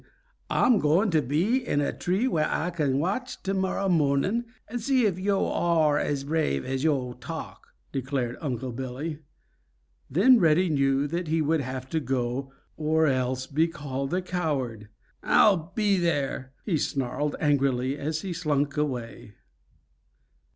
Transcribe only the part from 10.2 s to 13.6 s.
Reddy knew that he would have to go or else